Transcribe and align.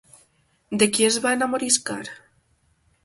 De 0.83 0.87
qui 0.95 1.05
es 1.09 1.19
va 1.25 1.33
enamoriscar? 1.37 2.01